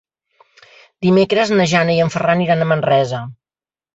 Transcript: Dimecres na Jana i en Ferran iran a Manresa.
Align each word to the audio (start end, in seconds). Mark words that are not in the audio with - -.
Dimecres 1.07 1.51
na 1.59 1.67
Jana 1.75 1.97
i 1.97 2.01
en 2.07 2.11
Ferran 2.15 2.43
iran 2.47 2.65
a 2.65 2.69
Manresa. 2.71 3.23